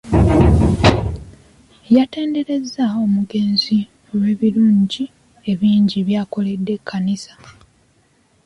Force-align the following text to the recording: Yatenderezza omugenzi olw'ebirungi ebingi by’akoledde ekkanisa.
Yatenderezza 1.95 2.83
omugenzi 3.03 3.77
olw'ebirungi 4.09 5.03
ebingi 5.51 5.99
by’akoledde 6.07 6.71
ekkanisa. 6.77 7.33